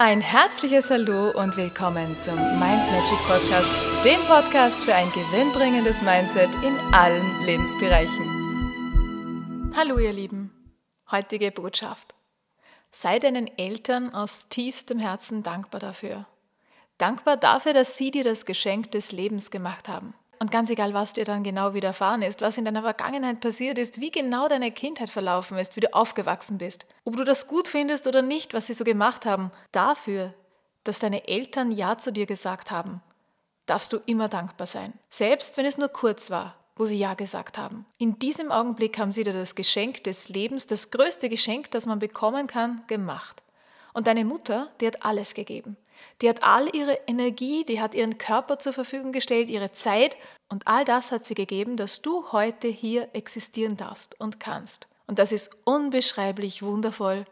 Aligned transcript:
Ein 0.00 0.20
herzliches 0.20 0.90
Hallo 0.90 1.30
und 1.30 1.56
willkommen 1.56 2.20
zum 2.20 2.36
Mind 2.36 2.60
Magic 2.60 3.18
Podcast, 3.26 4.04
dem 4.04 4.20
Podcast 4.28 4.78
für 4.78 4.94
ein 4.94 5.10
gewinnbringendes 5.10 6.02
Mindset 6.02 6.50
in 6.62 6.78
allen 6.94 7.44
Lebensbereichen. 7.44 9.72
Hallo 9.76 9.98
ihr 9.98 10.12
Lieben, 10.12 10.52
heutige 11.10 11.50
Botschaft. 11.50 12.14
Sei 12.92 13.18
deinen 13.18 13.48
Eltern 13.58 14.14
aus 14.14 14.48
tiefstem 14.48 15.00
Herzen 15.00 15.42
dankbar 15.42 15.80
dafür. 15.80 16.26
Dankbar 16.98 17.36
dafür, 17.36 17.72
dass 17.72 17.96
sie 17.96 18.12
dir 18.12 18.22
das 18.22 18.46
Geschenk 18.46 18.92
des 18.92 19.10
Lebens 19.10 19.50
gemacht 19.50 19.88
haben. 19.88 20.14
Und 20.40 20.50
ganz 20.52 20.70
egal, 20.70 20.94
was 20.94 21.14
dir 21.14 21.24
dann 21.24 21.42
genau 21.42 21.74
widerfahren 21.74 22.22
ist, 22.22 22.40
was 22.40 22.58
in 22.58 22.64
deiner 22.64 22.82
Vergangenheit 22.82 23.40
passiert 23.40 23.76
ist, 23.78 24.00
wie 24.00 24.10
genau 24.10 24.48
deine 24.48 24.70
Kindheit 24.70 25.10
verlaufen 25.10 25.58
ist, 25.58 25.74
wie 25.74 25.80
du 25.80 25.92
aufgewachsen 25.92 26.58
bist, 26.58 26.86
ob 27.04 27.16
du 27.16 27.24
das 27.24 27.48
gut 27.48 27.66
findest 27.66 28.06
oder 28.06 28.22
nicht, 28.22 28.54
was 28.54 28.68
sie 28.68 28.74
so 28.74 28.84
gemacht 28.84 29.26
haben, 29.26 29.50
dafür, 29.72 30.32
dass 30.84 31.00
deine 31.00 31.26
Eltern 31.26 31.72
Ja 31.72 31.98
zu 31.98 32.12
dir 32.12 32.26
gesagt 32.26 32.70
haben, 32.70 33.02
darfst 33.66 33.92
du 33.92 33.98
immer 34.06 34.28
dankbar 34.28 34.66
sein. 34.66 34.92
Selbst 35.08 35.56
wenn 35.56 35.66
es 35.66 35.76
nur 35.76 35.88
kurz 35.88 36.30
war, 36.30 36.54
wo 36.76 36.86
sie 36.86 36.98
Ja 36.98 37.14
gesagt 37.14 37.58
haben. 37.58 37.84
In 37.98 38.18
diesem 38.20 38.52
Augenblick 38.52 38.98
haben 38.98 39.10
sie 39.10 39.24
dir 39.24 39.32
das 39.32 39.56
Geschenk 39.56 40.04
des 40.04 40.28
Lebens, 40.28 40.68
das 40.68 40.92
größte 40.92 41.28
Geschenk, 41.28 41.72
das 41.72 41.86
man 41.86 41.98
bekommen 41.98 42.46
kann, 42.46 42.82
gemacht. 42.86 43.42
Und 43.92 44.06
deine 44.06 44.24
Mutter, 44.24 44.70
die 44.80 44.86
hat 44.86 45.04
alles 45.04 45.34
gegeben. 45.34 45.76
Die 46.20 46.28
hat 46.28 46.42
all 46.42 46.74
ihre 46.74 46.98
Energie, 47.06 47.64
die 47.64 47.80
hat 47.80 47.94
ihren 47.94 48.18
Körper 48.18 48.58
zur 48.58 48.72
Verfügung 48.72 49.12
gestellt, 49.12 49.48
ihre 49.48 49.72
Zeit 49.72 50.16
und 50.48 50.66
all 50.66 50.84
das 50.84 51.12
hat 51.12 51.24
sie 51.24 51.34
gegeben, 51.34 51.76
dass 51.76 52.02
du 52.02 52.32
heute 52.32 52.68
hier 52.68 53.08
existieren 53.12 53.76
darfst 53.76 54.18
und 54.20 54.40
kannst. 54.40 54.88
Und 55.06 55.18
das 55.18 55.32
ist 55.32 55.56
unbeschreiblich 55.64 56.62
wundervoll 56.62 57.24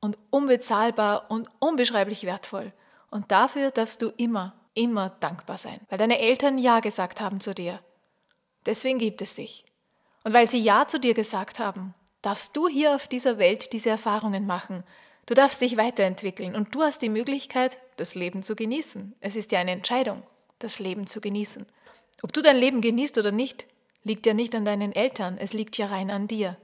und 0.00 0.18
unbezahlbar 0.30 1.30
und 1.30 1.48
unbeschreiblich 1.58 2.24
wertvoll. 2.24 2.72
Und 3.10 3.30
dafür 3.30 3.70
darfst 3.70 4.02
du 4.02 4.08
immer, 4.16 4.54
immer 4.74 5.10
dankbar 5.20 5.58
sein, 5.58 5.80
weil 5.88 5.98
deine 5.98 6.18
Eltern 6.18 6.58
Ja 6.58 6.80
gesagt 6.80 7.20
haben 7.20 7.40
zu 7.40 7.54
dir. 7.54 7.80
Deswegen 8.66 8.98
gibt 8.98 9.22
es 9.22 9.34
dich. 9.34 9.64
Und 10.24 10.32
weil 10.32 10.48
sie 10.48 10.60
Ja 10.60 10.86
zu 10.86 11.00
dir 11.00 11.14
gesagt 11.14 11.58
haben, 11.58 11.94
darfst 12.22 12.56
du 12.56 12.68
hier 12.68 12.94
auf 12.94 13.08
dieser 13.08 13.38
Welt 13.38 13.72
diese 13.72 13.90
Erfahrungen 13.90 14.46
machen, 14.46 14.84
Du 15.30 15.36
darfst 15.36 15.60
dich 15.60 15.76
weiterentwickeln 15.76 16.56
und 16.56 16.74
du 16.74 16.82
hast 16.82 17.02
die 17.02 17.08
Möglichkeit, 17.08 17.78
das 17.96 18.16
Leben 18.16 18.42
zu 18.42 18.56
genießen. 18.56 19.14
Es 19.20 19.36
ist 19.36 19.52
ja 19.52 19.60
eine 19.60 19.70
Entscheidung, 19.70 20.24
das 20.58 20.80
Leben 20.80 21.06
zu 21.06 21.20
genießen. 21.20 21.66
Ob 22.24 22.32
du 22.32 22.42
dein 22.42 22.56
Leben 22.56 22.80
genießt 22.80 23.16
oder 23.16 23.30
nicht, 23.30 23.64
liegt 24.02 24.26
ja 24.26 24.34
nicht 24.34 24.56
an 24.56 24.64
deinen 24.64 24.92
Eltern, 24.92 25.38
es 25.38 25.52
liegt 25.52 25.78
ja 25.78 25.86
rein 25.86 26.10
an 26.10 26.26
dir. 26.26 26.56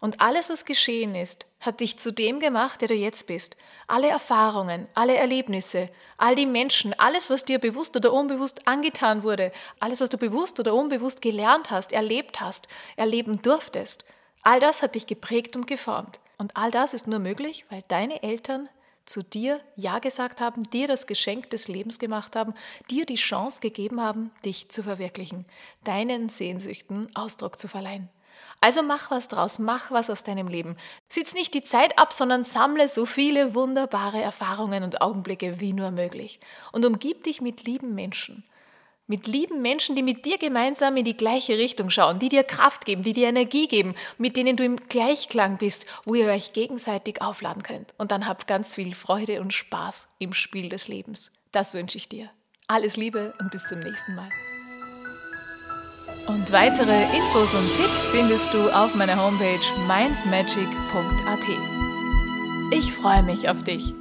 Und 0.00 0.20
alles, 0.20 0.50
was 0.50 0.64
geschehen 0.64 1.14
ist, 1.14 1.46
hat 1.60 1.78
dich 1.78 2.00
zu 2.00 2.12
dem 2.12 2.40
gemacht, 2.40 2.80
der 2.80 2.88
du 2.88 2.94
jetzt 2.94 3.28
bist. 3.28 3.56
Alle 3.86 4.08
Erfahrungen, 4.08 4.88
alle 4.94 5.14
Erlebnisse, 5.14 5.88
all 6.16 6.34
die 6.34 6.46
Menschen, 6.46 6.98
alles, 6.98 7.30
was 7.30 7.44
dir 7.44 7.60
bewusst 7.60 7.94
oder 7.94 8.12
unbewusst 8.12 8.66
angetan 8.66 9.22
wurde, 9.22 9.52
alles, 9.78 10.00
was 10.00 10.10
du 10.10 10.18
bewusst 10.18 10.58
oder 10.58 10.74
unbewusst 10.74 11.22
gelernt 11.22 11.70
hast, 11.70 11.92
erlebt 11.92 12.40
hast, 12.40 12.66
erleben 12.96 13.42
durftest, 13.42 14.04
all 14.42 14.58
das 14.58 14.82
hat 14.82 14.96
dich 14.96 15.06
geprägt 15.06 15.54
und 15.54 15.68
geformt. 15.68 16.18
Und 16.38 16.56
all 16.56 16.70
das 16.70 16.94
ist 16.94 17.08
nur 17.08 17.18
möglich, 17.18 17.66
weil 17.68 17.82
deine 17.88 18.22
Eltern 18.22 18.68
zu 19.04 19.22
dir 19.22 19.60
Ja 19.74 19.98
gesagt 19.98 20.40
haben, 20.40 20.70
dir 20.70 20.86
das 20.86 21.06
Geschenk 21.06 21.50
des 21.50 21.66
Lebens 21.68 21.98
gemacht 21.98 22.36
haben, 22.36 22.54
dir 22.90 23.06
die 23.06 23.16
Chance 23.16 23.60
gegeben 23.60 24.00
haben, 24.00 24.30
dich 24.44 24.68
zu 24.68 24.82
verwirklichen, 24.82 25.46
deinen 25.84 26.28
Sehnsüchten 26.28 27.08
Ausdruck 27.14 27.58
zu 27.58 27.68
verleihen. 27.68 28.08
Also 28.60 28.82
mach 28.82 29.10
was 29.10 29.28
draus, 29.28 29.58
mach 29.58 29.90
was 29.90 30.10
aus 30.10 30.24
deinem 30.24 30.48
Leben. 30.48 30.76
Sitz 31.08 31.34
nicht 31.34 31.54
die 31.54 31.62
Zeit 31.62 31.98
ab, 31.98 32.12
sondern 32.12 32.44
sammle 32.44 32.88
so 32.88 33.06
viele 33.06 33.54
wunderbare 33.54 34.20
Erfahrungen 34.20 34.82
und 34.82 35.00
Augenblicke 35.00 35.60
wie 35.60 35.72
nur 35.72 35.90
möglich. 35.90 36.40
Und 36.72 36.84
umgib 36.84 37.24
dich 37.24 37.40
mit 37.40 37.64
lieben 37.64 37.94
Menschen 37.94 38.44
mit 39.08 39.26
lieben 39.26 39.62
Menschen, 39.62 39.96
die 39.96 40.02
mit 40.04 40.24
dir 40.24 40.38
gemeinsam 40.38 40.96
in 40.96 41.04
die 41.04 41.16
gleiche 41.16 41.58
Richtung 41.58 41.90
schauen, 41.90 42.20
die 42.20 42.28
dir 42.28 42.44
Kraft 42.44 42.84
geben, 42.84 43.02
die 43.02 43.14
dir 43.14 43.28
Energie 43.28 43.66
geben, 43.66 43.94
mit 44.18 44.36
denen 44.36 44.56
du 44.56 44.64
im 44.64 44.76
Gleichklang 44.76 45.56
bist, 45.56 45.86
wo 46.04 46.14
ihr 46.14 46.26
euch 46.26 46.52
gegenseitig 46.52 47.20
aufladen 47.20 47.62
könnt. 47.62 47.94
Und 47.98 48.12
dann 48.12 48.28
habt 48.28 48.46
ganz 48.46 48.76
viel 48.76 48.94
Freude 48.94 49.40
und 49.40 49.52
Spaß 49.52 50.08
im 50.18 50.32
Spiel 50.32 50.68
des 50.68 50.86
Lebens. 50.86 51.32
Das 51.50 51.74
wünsche 51.74 51.98
ich 51.98 52.08
dir. 52.08 52.30
Alles 52.68 52.96
Liebe 52.96 53.34
und 53.40 53.50
bis 53.50 53.66
zum 53.66 53.80
nächsten 53.80 54.14
Mal. 54.14 54.28
Und 56.26 56.52
weitere 56.52 57.04
Infos 57.16 57.54
und 57.54 57.66
Tipps 57.78 58.06
findest 58.08 58.52
du 58.52 58.68
auf 58.70 58.94
meiner 58.94 59.16
Homepage 59.16 59.58
mindmagic.at. 59.86 61.48
Ich 62.70 62.92
freue 62.92 63.22
mich 63.22 63.48
auf 63.48 63.64
dich. 63.64 63.94